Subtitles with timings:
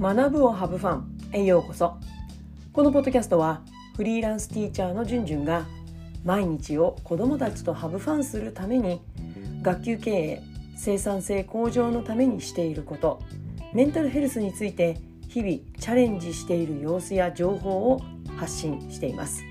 [0.00, 1.98] 学ぶをハブファンへようこそ。
[2.72, 3.60] このポッドキャストは
[3.96, 5.66] フリーランスティーチャーのじゅんじゅんが
[6.24, 9.02] 毎日を子どもたちとハブファンするために
[9.60, 10.42] 学級経営
[10.74, 13.20] 生産性向上のためにしていること
[13.74, 14.96] メンタルヘルスについて
[15.28, 18.00] 日々チャレンジしている様子や情報を
[18.38, 19.42] 発信しています。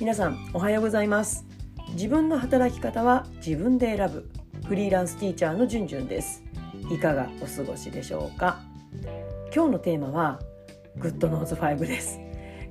[0.00, 1.44] 皆さんおはようございます。
[1.90, 4.30] 自分の働き方は自分で選ぶ。
[4.66, 6.42] フリーランスティーチャーのじゅんじゅんです。
[6.90, 8.62] いかがお過ごしでしょうか？
[9.56, 10.38] 今日のテーマは
[10.98, 12.20] GoodNotes5 です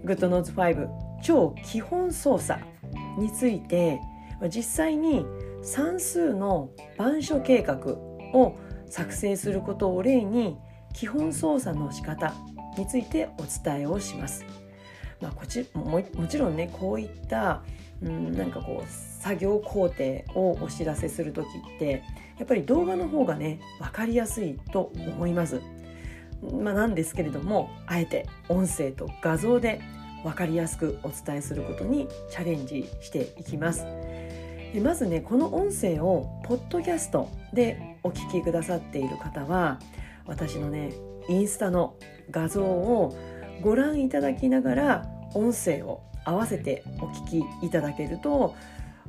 [0.04, 0.88] GoodNotes5
[1.24, 2.64] 超基本操作
[3.18, 4.00] について
[4.56, 5.26] 実際に
[5.64, 7.80] 算数の板書計画
[8.36, 8.56] を
[8.88, 10.58] 作成することを例に
[10.94, 12.36] 基本操作の仕方
[12.78, 14.46] についてお伝えをします。
[15.20, 17.64] まあ、こちももちろんねこういった
[18.04, 22.04] うんなんかこう作業工程をお知らせする時って
[22.38, 25.64] やっぱり動画の方がね分かりやすいと思います。
[26.42, 29.82] まあ、なんですけれどもあえて音声と画像で
[30.24, 33.86] 分かりやすくお伝えすることにチャレンジしていきます。
[34.82, 39.80] まずねこの音声をポッドキャストでお聞きくださっている方は
[40.26, 40.92] 私のね
[41.30, 41.96] インスタの
[42.30, 43.16] 画像を
[43.62, 48.56] ご覧いただきながら音声を合わせてお聞きいただけると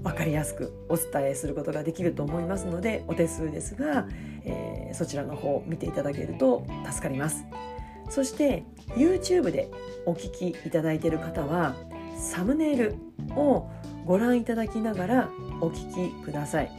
[0.02, 4.06] 分かりやすくお伝えすることができると思いますのでお手数ですが、
[4.46, 7.44] えー、そちらの方を見ていただけると助かります
[8.08, 8.64] そして
[8.96, 9.70] YouTube で
[10.06, 11.74] お聞きいただいている方は
[12.16, 12.94] サムネイル
[13.34, 13.68] を
[14.04, 15.30] ご覧いただきながら
[15.60, 16.70] お聞きください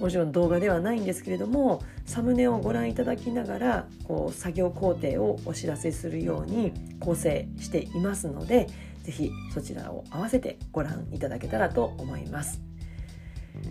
[0.00, 8.66] もちろん動画ではないんですけれどもサムネをご覧いただきながらこう作業工程をお知らせするように構成していますので
[9.02, 12.69] 是非そちらを合わせてご覧いただけたらと思います。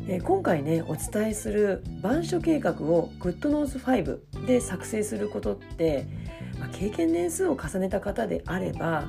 [0.07, 6.07] え今回ねお伝えする板書計画を GoodNose5 で作成することって、
[6.59, 9.07] まあ、経験年数を重ねた方であれば、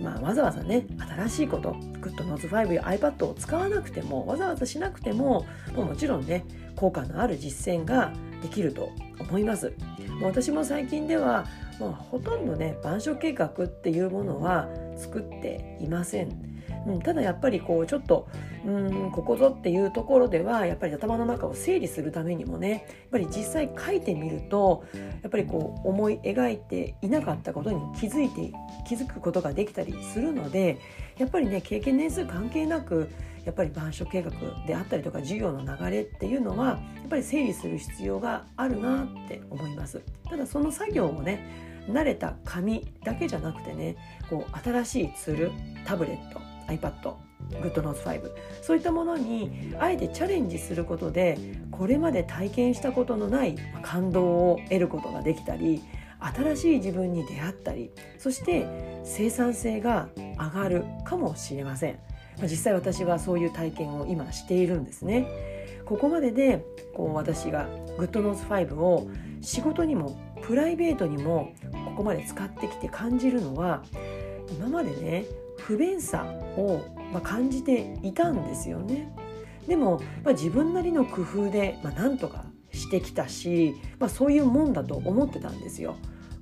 [0.00, 6.44] まあ、わざわざね新しいこと GoodNose5 や iPad を使わなくてもわざわざしなくてもももちろんね
[6.76, 9.72] 効果のある実践ができると思います。
[10.20, 11.46] 私も最近では、
[11.78, 16.51] まあ、ほとんどね板書計画っていうものは作っていません。
[16.86, 18.28] うん、ただやっぱりこうちょっと
[18.66, 24.84] うんここぞっていうところではやっぱり頭の中を整理するためにもねやっぱり実際書いてみると
[25.22, 28.52] やっぱりこう思い描いていなかったことに気づいて
[28.86, 30.78] 気づくことができたりするので
[31.18, 33.08] やっぱりね経験年数関係なく
[33.44, 34.30] やっぱり板書計画
[34.66, 40.00] であったりとか授業の流れっていうのはやっぱり整理する必要があるなって思います。
[40.28, 43.96] ただその作業をね慣れた紙だけじゃなくてね
[44.30, 45.50] こう新しいツール
[45.84, 47.14] タブレット iPad
[47.50, 48.30] GoodNotes5
[48.62, 51.38] そういったものにあえてチャレンジすることで
[51.70, 55.82] これまで体験したことのない感動を得ることができたり
[56.20, 58.66] 新しい自分に出会ったりそして
[59.04, 61.98] 生産性が上がるかもしれません。
[62.42, 65.26] 実際私はそういう体験を今しているんですね。
[65.84, 67.68] ここまででこう私が
[67.98, 71.52] GoodNotes5 を仕事にもプライベートにも
[71.86, 73.82] ここまで使ってきて感じるのは
[74.56, 75.24] 今までね
[75.66, 76.24] 不便さ
[76.56, 79.12] を、ま感じていたんですよね。
[79.66, 85.96] でも、まあ、自分なりの工夫で、まあ、なんとかしてきたし、まあ、そういうもんだと思ってたんですよ。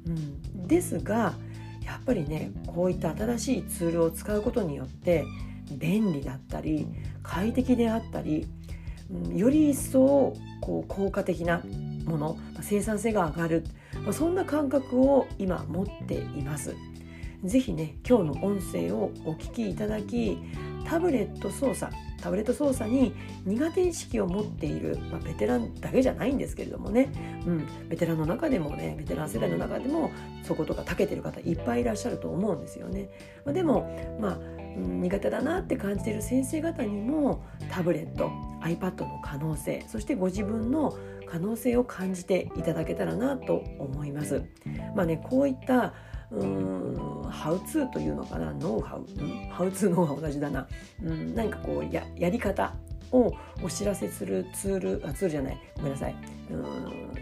[0.07, 1.35] うん、ですが
[1.85, 5.25] やっぱりねこういった新しいツールを使うことによって
[5.73, 6.87] 便利だったり
[7.23, 8.47] 快適であったり、
[9.11, 11.63] うん、より一層こう効果的な
[12.07, 13.65] もの生産性が上がる、
[14.03, 16.75] まあ、そんな感覚を今持っています。
[17.45, 20.39] ぜひね今日の音声をお聞きいただき
[20.85, 23.15] タブレット操作タブレット操作に
[23.47, 27.11] 苦手意識を持っている、まあ、ベテランだけじゃないんですけれどもね、
[27.47, 30.11] うん、ベテランの中でもねベテラン世代の中でも
[30.45, 33.09] そことか長けてる方いっぱいいらっしゃると思うんですよね。
[33.45, 34.39] まあ、でもまあ
[34.77, 38.31] 苦手だなって感じてる先生方にもタブレット
[38.63, 40.97] iPad の可能性そしてご自分の
[41.27, 44.43] 可能性を感じていただけたらなと思います。
[44.95, 45.95] まあね、こういった
[46.31, 48.53] うんハウツーというのかな？
[48.53, 50.67] ノウハウ、うん、ハウツーノウハウ同じだな、
[51.03, 52.75] うん、何かこうややり方
[53.13, 53.33] を
[53.63, 55.59] お知らせするツールあツールじゃない。
[55.77, 56.15] ごめんなさい。
[56.51, 56.65] うん。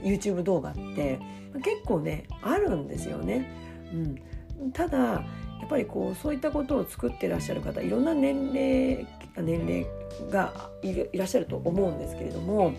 [0.03, 1.19] YouTube 動画って
[1.55, 3.49] 結構ねあるんですよね。
[4.59, 5.25] うん、ただや
[5.65, 9.07] っぱりこうそういったことを作ってらっしゃる方いろんな年齢
[9.37, 9.87] 年齢
[10.31, 12.73] がいらっしゃると思うんですけれども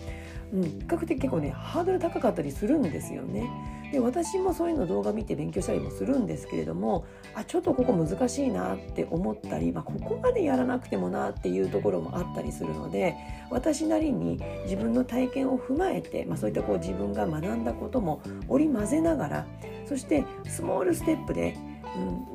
[0.52, 3.50] うん、比較的結構ねハードル高かったりするんですよね。
[3.92, 7.04] で私もそういうの動画見て勉強したりもするんですけれども
[7.34, 13.16] あちょっとここ難しいなって思ったり、まあ、ここまでやらなくてもなっていうところもあったりするので
[13.50, 19.46] 私なりに自分の体験を踏まえて、まあ、そういったこう自分が学んだことも織り交ぜながら
[19.86, 21.56] そしてスモールステップで、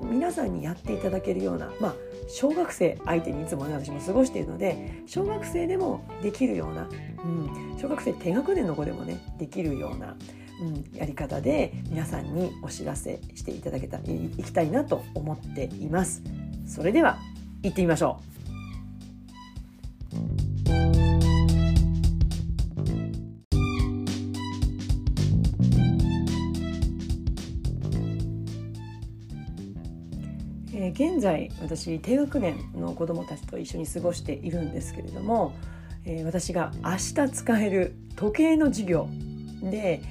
[0.01, 1.95] うん、皆さんにやっていただけるような、まあ、
[2.27, 6.87] 小学生相手にいつもね私も過ごしているので小学生でもできるような、
[7.23, 10.15] うん、小学生低学年の子でもねできるような
[10.61, 16.21] うん、やり方で皆さんにお知らせしていただけたいきたいなと思っています。
[16.65, 17.19] それでは
[17.61, 18.34] 行ってみましょう。
[30.95, 35.53] 現在私低学年の子どもたちと一緒に過ごしているんですけれども、
[36.05, 39.09] え私が明日使える時計の授業
[39.61, 40.01] で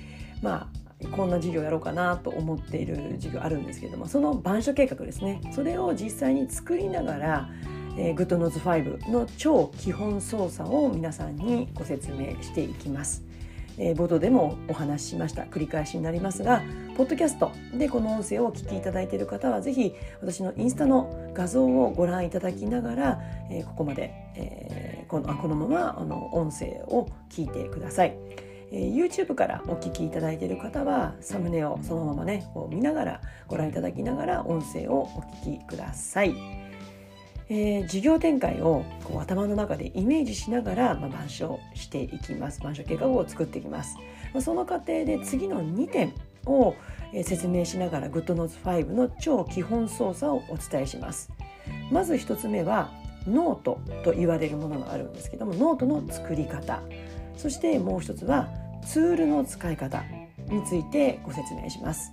[0.42, 0.68] ま
[1.02, 7.50] あこんな授業やろうかなと思っている授業あるんですけれどもその板書計画ですねそれを実際に作りながら、
[7.96, 13.22] えー、GoodNotes 5の超基本操作を皆さんにご説明していきます。
[13.78, 16.62] えー、冒頭でもお話ししました繰り返しになりますが
[16.96, 28.16] ポッドキャストでこの音声をお聞きいただいている方はぜひ私のインスタの画像をご覧いただきながら、えー、ここまで、えー、このあこのままあの音声を聞いてください。
[28.70, 36.63] え、YouTube からお聞きいただいている方はサムネをそのままねこう見ながらご覧いただきながら音声をお聞きください。
[37.48, 42.58] えー、事業展開をこう頭の中でイメージしながら、まあ、板書していきます。
[42.60, 43.96] 板書計画を作っていきます、
[44.32, 46.14] まあ、その過程で次の2点
[46.46, 46.74] を、
[47.12, 51.30] えー、説明しながら GoodNotes5 の超基本操作をお伝えします。
[51.90, 52.90] まず1つ目は
[53.26, 56.82] ノートと言われるものがあるんですけどもノートの作り方。
[57.36, 58.48] そしてもう一つは
[58.86, 60.02] ツールの使い方
[60.48, 62.10] についてご説明します。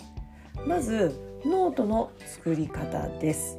[0.66, 3.58] まずノートの作り方です、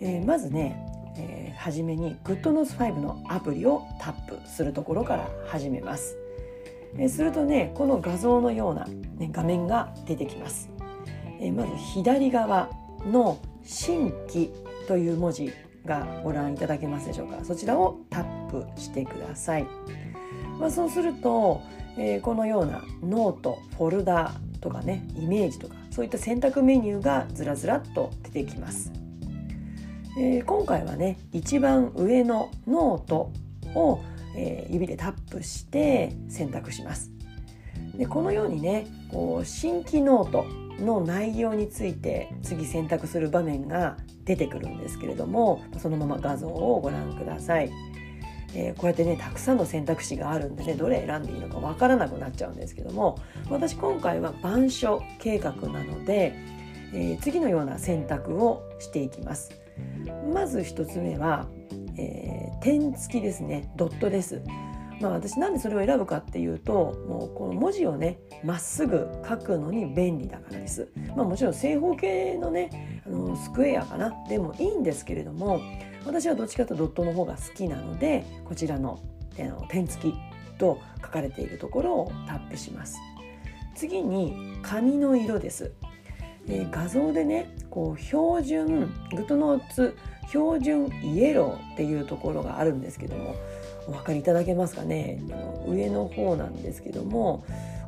[0.00, 0.76] えー、まずね、
[1.16, 6.16] えー、初めに GoodNotes5 のアプリをタップするところから始めます、
[6.96, 8.84] えー、するとねこの画像のような、
[9.16, 10.70] ね、画面が出てきます、
[11.40, 12.70] えー、まず左側
[13.10, 14.50] の新規
[14.86, 15.52] という文字
[15.86, 17.44] がご覧いただけますでしょうか。
[17.44, 19.66] そちらをタップしてください。
[20.58, 21.62] まあ、そうすると、
[21.96, 28.90] えー、このようなノートフォルダとかねイメージとかそういった選択メニューがずらずらっと出てきます、
[30.18, 33.32] えー、今回はね一番上のノート
[33.74, 34.02] を、
[34.34, 37.10] えー、指でタップして選択します
[37.94, 40.46] でこのようにねこう新規ノート
[40.82, 47.70] の内容について次選択する場面が出てくるんですけれどもそのまま画像をご覧ください。
[48.54, 53.18] えー、こうやってねたくさんの選択肢があるんでねどれ選んでいいのかわからなくなっちゃうんですけども
[53.50, 56.34] 私今回は板書計画なので、
[56.94, 59.65] えー、次のような選択をしていきます。
[60.32, 61.48] まず1つ目は、
[61.98, 64.42] えー、点付きですねドットです。
[65.00, 70.90] まあ、私なんでそれを選ぶかっていうともうこの文字をねまっすぐ書くのに便利だからです。
[71.14, 75.60] まあ、もちろん正方形のねあのスクエアかなでもいいんですけれども
[76.06, 78.98] 私はどっちかというとドットの方が好きなのでこちらの
[79.68, 80.14] 点付き
[80.58, 82.96] と書かれているところをタップします。
[83.74, 85.72] 次に紙の色です。
[86.48, 89.96] え、画像でねこう標準 GoodNotes
[90.28, 93.34] 標準イエローっていうところがあるんですけども
[93.86, 95.22] お分かりいただけますかね？
[95.30, 97.44] あの上の方なんですけども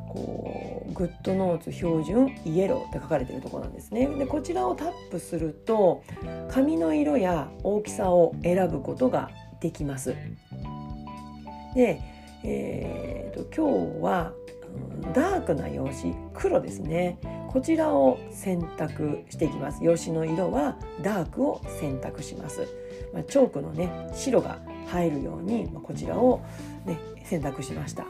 [0.07, 4.07] こう GoodNotes 標準イエローって書かれてるところなんですね。
[4.07, 6.03] でこちらをタップすると
[6.49, 10.15] 紙の色や大きさを選ぶことができます。
[11.75, 12.01] で、
[12.43, 14.33] えーと、今日は
[15.13, 17.19] ダークな用紙黒ですね。
[17.49, 19.83] こちらを選択していきます。
[19.83, 22.67] 用紙の色はダークを選択します、
[23.11, 26.41] まあ、チョークのね白が入るように、まあ、こちらを、
[26.85, 28.03] ね、選択しました。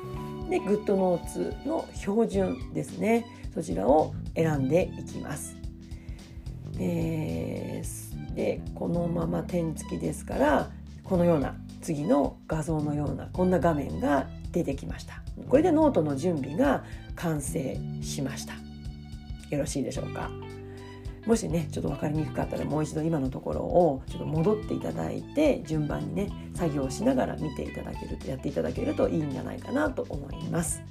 [0.49, 3.25] で GoodNotes の標準ですね。
[3.53, 5.55] そちらを選んでいきます。
[6.79, 10.69] えー、でこのまま点付きですから
[11.03, 16.83] このような次の画像のようなこんな画面が出てきましたこれでノートの準備が
[17.15, 18.53] 完成しました
[19.49, 20.29] よろしいでしょうか？
[21.25, 30.81] もしねちょっと分かりにくかったらもう一度今のところをちょっと戻っていただいて順番にね作業しながら見ていただけるとやっていただけるといいんじゃないかなと思います。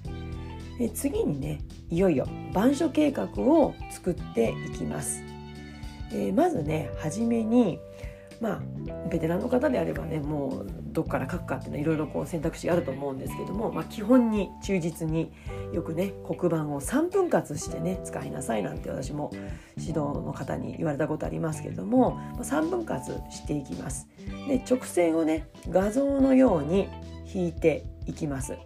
[0.80, 1.60] え次にね
[1.90, 5.22] いよいよ板書計画を作っていきます。
[6.12, 7.78] えー、まずね初めに
[8.40, 15.32] まあベテランの方であればねもうどっから書くかっていうのはいろいろこう選択肢があると思うんですけども、まあ、基本に忠実に
[15.72, 19.30] よくね黒板を3分割してね使いなさいなんて私も
[19.76, 24.08] 指導の方に言われたことありますけれども3分割していきます。
[24.48, 26.88] で直線をね画像のように
[27.32, 28.56] 引いていきます。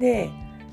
[0.00, 0.28] で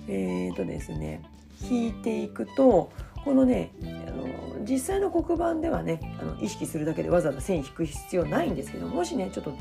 [0.08, 1.22] えー、とですね
[1.70, 2.92] 引いていくと
[3.24, 9.54] このねあの実際の黒板ではねあの意識するだけでわざわざ線引く必要ないんですけどもしねちょっと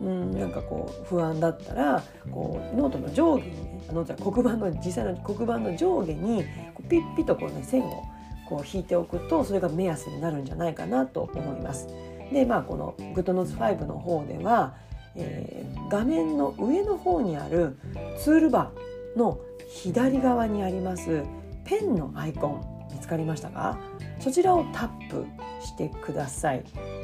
[0.00, 8.04] うんなんかこう不安だったらこうノートの上下にねノート黒板の実際の黒板の上下にこうピッピとこうね線を
[8.48, 11.88] こう引いておくとそれが目安になるんじゃないかなと思います。
[12.32, 14.74] でまあこの GoodNotes 5の方では、
[15.14, 17.76] えー、画面の上の方にある
[18.18, 19.38] ツールバーの
[19.68, 21.22] 左側にあります
[21.64, 23.78] ペンのアイコン見つかりましたか？
[24.20, 25.26] そちらをタップ
[25.64, 26.58] してください。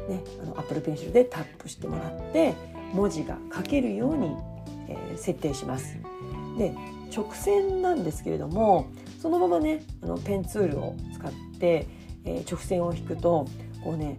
[0.08, 2.54] ね、あの Apple Pencil でタップしてもらって
[2.92, 4.36] 文字が書けるように、
[4.88, 5.96] えー、設定します。
[6.56, 6.74] で
[7.14, 8.86] 直線なんですけれども
[9.20, 11.86] そのままねあのペンツールを使って、
[12.24, 13.46] えー、直線を引くと
[13.82, 14.18] こうね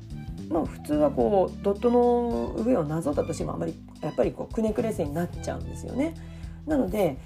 [0.49, 6.15] まあ普通はこうドットの上をなぞったとしてもあまりやっぱりこうくねくね線になっちゃうんですよね。
[6.69, 7.17] なので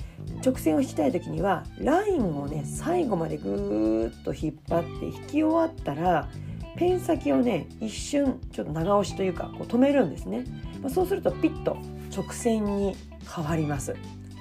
[0.44, 6.30] 直線を引きたい時にはラインをね最後までぐーっと引っ張って引き終わったら
[6.78, 10.46] ペン先をね一瞬ちょっと長押しというかこう止めるんですね、
[10.82, 11.78] まあ、そうするとピッと
[12.16, 12.96] 直線に
[13.36, 13.96] 変わります。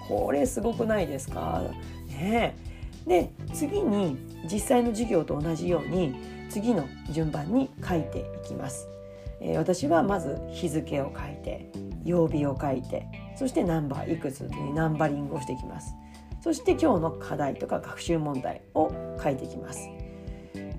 [0.08, 1.62] これすごくないですか？
[2.08, 2.56] ね。
[3.06, 6.14] で次に実際の授業と同じように
[6.48, 8.88] 次の順番に書いていきます、
[9.40, 11.72] えー、私はまず日付を書いて
[12.04, 13.06] 曜日を書いて
[13.36, 15.94] そしてナンバーいくつというナンバリングをしていきます。
[16.40, 18.90] そして今日の課題とか学習問題を
[19.22, 19.88] 書いていきます。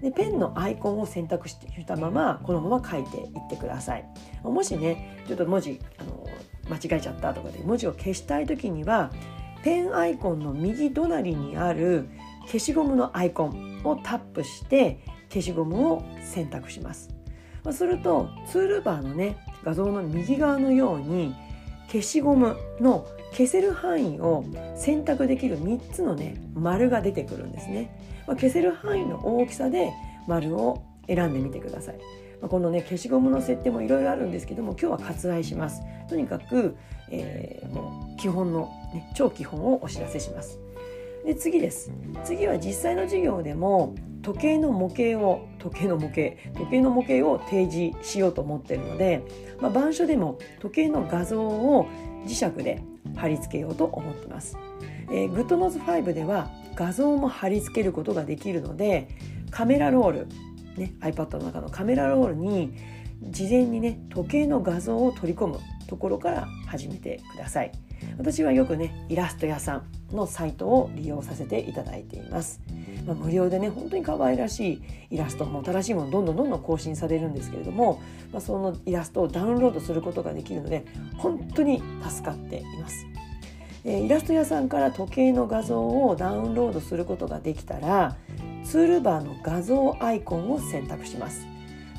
[0.01, 4.05] でペンのアイコンを選択したままこのまま書いていってください。
[4.43, 6.27] もしねちょっと文字あの
[6.69, 9.11] 間違えちゃったとかで文字を消したい時には
[9.63, 12.09] ペンアイコンの右隣にある
[12.47, 17.09] 消しゴムのアイコンをタップして消しゴムを選択します。
[17.71, 21.33] するとツールバーのね画像の右側のように
[21.87, 29.91] 消しゴムの消せる範囲を選択できる3つのね丸が出てくるんですね、まあ、消せる範囲の大きさで
[30.27, 31.95] 丸を選んでみてください、
[32.41, 35.81] まあ、このね消しゴムの設定もいろいろあるんですけども今日は割愛します。
[36.09, 36.75] とにかく、
[37.09, 40.59] えー、もう基本の、ね、超基本をお知らせします。
[41.25, 41.91] で次です。
[42.23, 46.21] 次は実際の授業でも時計の模型を時計の模型
[46.57, 49.21] 時計の模型を提示しようと思っているので、
[49.59, 51.87] まあ、板書でも時計の画像を
[52.25, 52.81] 磁石で
[53.15, 54.57] 貼り付けようと思ってます。
[55.11, 59.09] えー、 GoodNotes 5では画像も貼り付けることができるので
[59.51, 60.27] カメラロール、
[60.77, 62.73] ね、iPad の中のカメラロールに
[63.21, 67.71] 事前にね時計の画像を取り込むところから始めてください。
[68.17, 72.61] 私はよくねいらすとやさんのサイトを利用させていただいています。
[73.05, 74.81] まあ、無料でね本当に可愛らしい
[75.11, 80.85] イラストも新しいものどんどんどんどん更新されるんですけれども、まあ、そのイラストをダウンロードすることができるので
[81.17, 83.05] 本当に助かっています。
[83.85, 88.15] えー、イラスト屋さんから時計の画像をダウンロードすることができたら
[88.63, 91.45] ツールバーの画像アイコンを選択します。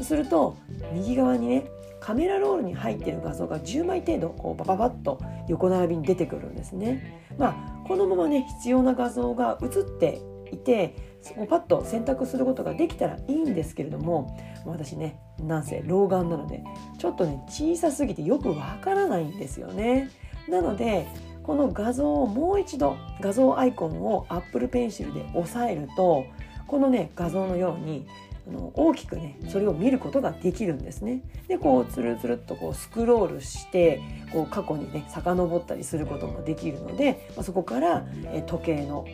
[0.03, 0.57] すると
[0.93, 1.67] 右側にね
[2.01, 7.23] カメラロールに入っている画像が10枚程度こうバババッと横並びに出てくるんですね。
[7.39, 10.21] まあ、このままね必要な画像が映って
[10.55, 16.63] いてそこパッと選択することができたらいいんですけれども私ねなんせ老眼なので
[16.99, 20.11] ちょっとね小さすぎてよくわからないんですよね。
[20.49, 21.07] なので
[21.43, 26.25] この画像をもう一度画像アイコンを Apple Pencil で押さえると
[26.67, 28.07] このね画像のように
[28.47, 31.23] あの大きくねそれを見ることができるんですね。
[31.49, 34.01] でこうつるつるっとこうスクロールして
[34.33, 39.07] こう過去にね遡ったりすることもできるので、まあ、そこから、え時計の、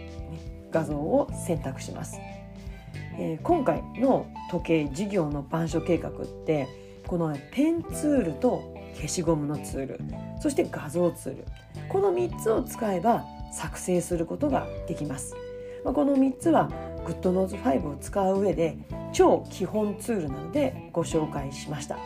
[0.70, 2.18] 画像を選択します。
[3.18, 6.12] えー、今回の時計授業の板書計画っ
[6.46, 6.68] て
[7.06, 10.00] このペンツールと消しゴムのツール
[10.40, 11.44] そして画像ツール
[11.88, 15.34] この3つを使えば作成することができます。
[15.84, 16.70] まあ、この3つは
[17.06, 18.76] GoodNotes 5を使う上で
[19.12, 21.98] 超基本ツールなのでご紹介しました、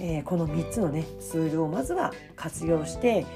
[0.00, 3.26] えー、この3つのねツールをまずは活用して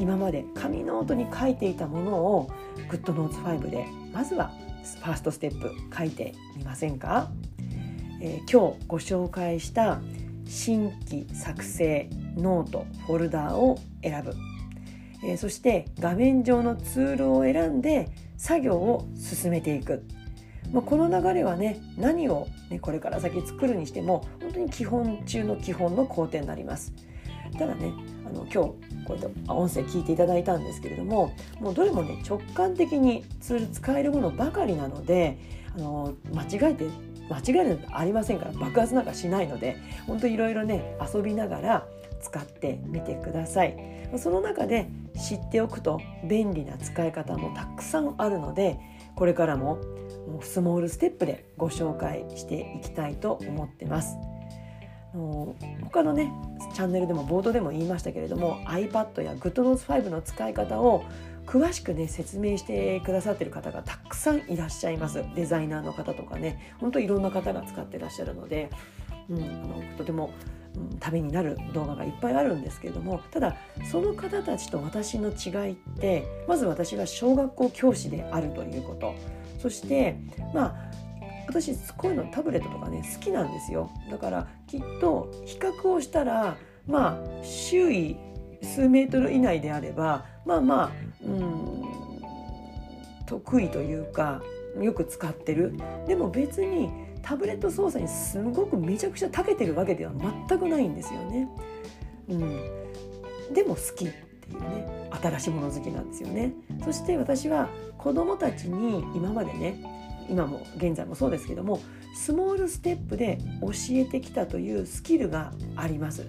[0.00, 2.50] 今まで紙ノートに書いていたものを
[2.88, 4.50] GoodNotes 5でまずは
[4.98, 7.30] ファーストステップ書いてみませんか、
[8.22, 10.00] えー、今日ご紹介した
[10.46, 14.34] 新規作成ノートフォルダーを選ぶ、
[15.22, 20.02] えー、そして画面上のツールを選んで作業を進めていく。
[20.72, 26.94] まあ、この流れはね何を、ね、これから先作るにしても本当に基本中の基本の工程になります。
[27.58, 27.92] ただね
[28.24, 35.38] あの今日こうやって音声聞いていただいたんですけれどももうどれもね直感的にツール使えるものばかりなので
[35.76, 36.86] あの間違えて
[37.28, 39.76] 間違えるのありませんから爆発なんかしないので
[40.06, 41.86] 本当いろいろね遊びながら
[42.20, 43.76] 使ってみてください。
[44.16, 48.80] その中で知っておくと便利な使い方もたくさんあるので
[49.14, 49.78] これからも
[50.42, 54.16] スモールステップでご紹介していきたいと思ってます。
[55.12, 56.32] 他のね
[56.74, 61.04] チャンネルでもボードでも言いましたけれども iPad や GoodNotes5 の使い方を
[61.46, 65.24] 詳しくね説明してくださってる方がたくさんいらっしゃいます。
[65.34, 68.70] デザイナーの方とかねほんといろんな方が使ってらっしゃるので、
[69.28, 70.32] うん、あのとても
[71.00, 73.56] ためになる動画がいっぱいあるんですけれどもただ
[73.90, 79.14] その方たちと私の違いってまず私が小学校教師であるということ。
[79.60, 80.16] そして
[80.54, 80.90] まあ
[81.50, 88.16] 私こういうのタブレットとかね好きなんですよだからきっと比較をしたらまあ周囲
[88.62, 90.90] 数メートル以内であればまあまあ
[91.24, 91.84] うん
[93.26, 94.42] 得意というか
[94.80, 95.74] よく使ってる
[96.06, 96.90] でも別に
[97.22, 100.12] タブレット操作にすごくめちゃくちゃ長けてるわけでは
[100.48, 101.48] 全くないんですよね。
[102.28, 106.52] うん、でも好きっていうね新しいもの好きなんですよね。
[106.84, 111.80] そして私は子供たちに今までね今も現在もそうですけども
[112.14, 116.26] スモールステップで教えてきたというスキルがあります。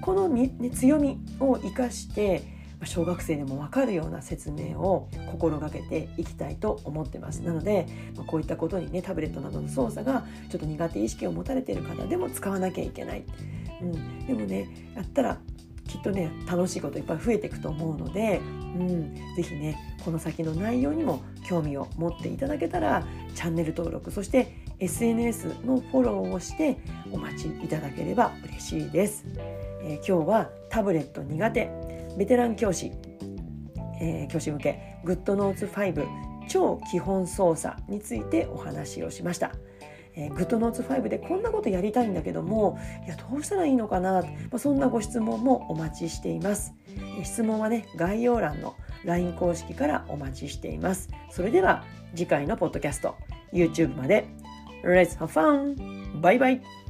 [0.00, 2.42] このね、強みを生かして
[2.84, 7.42] 小学生でも分かるような説明を心がけていきたいと思ってます。
[7.42, 7.86] なので
[8.26, 13.24] こういったことにねタブレットなどの操作がちょっと苦手意識を持たれている方でも使わなきゃいけない、
[13.80, 15.38] うん、でもねやったら
[15.92, 18.40] きっとね楽しいこといっぱい増えていくと思うので、
[18.74, 26.78] うん、是非ねこの先の内容にも興味を持っていただけたらチャンネル登録そして SNS のフォローをして
[27.12, 29.26] お待ちいただければ嬉しいです、
[29.82, 31.70] えー、今日はタブレット苦手
[32.16, 32.90] ベテラン教師、
[34.00, 36.06] えー、教師向け GoodNotes5
[36.48, 39.52] 超基本操作についてお話をしました。
[40.14, 46.74] えー、GoodNotes5 でこんなことやりたいんだけどもいやどうしたらいいのかな、まあ、そんなご質問もお待ちしています、
[47.18, 51.10] え、質問はね概要欄の LINE 公式からお待ちしています。
[51.30, 53.16] それでは次回のポッドキャスト
[53.52, 54.26] YouTube まで。
[54.84, 56.20] Let's have fun!
[56.20, 56.81] バイバイ。